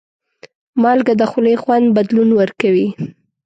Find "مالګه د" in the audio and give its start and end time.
0.81-1.21